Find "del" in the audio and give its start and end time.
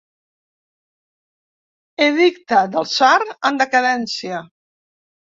2.75-2.87